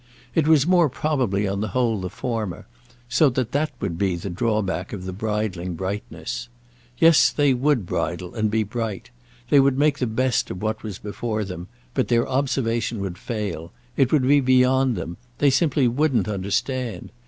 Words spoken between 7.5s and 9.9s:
would bridle and be bright; they would